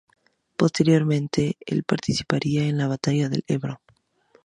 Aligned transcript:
Posteriormente 0.57 1.57
participaría 1.85 2.63
en 2.63 2.79
la 2.79 2.87
batalla 2.87 3.29
del 3.29 3.43
Ebro. 3.45 3.81